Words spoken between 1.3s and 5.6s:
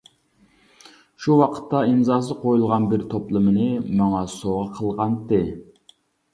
ۋاقىتتا ئىمزاسى قۇيۇلغان بىر توپلىمىنى ماڭا سوۋغا قىلغانتى.